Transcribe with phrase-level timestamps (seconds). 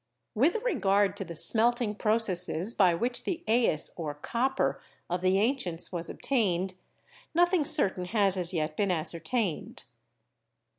[0.33, 4.81] With regard to the smelting processes by which the 'aes/ or copper,
[5.11, 6.73] of the ancients was obtained,
[7.35, 9.83] nothing certain has as yet been ascertained.